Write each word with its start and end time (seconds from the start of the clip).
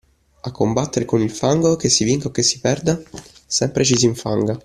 A 0.41 0.49
combatter 0.51 1.05
con 1.05 1.21
il 1.21 1.29
fango, 1.29 1.75
che 1.75 1.87
si 1.87 2.03
vinca 2.03 2.29
o 2.29 2.31
che 2.31 2.41
si 2.41 2.59
perda, 2.59 2.99
sempre 3.45 3.83
ci 3.83 3.95
si 3.95 4.05
infanga. 4.05 4.59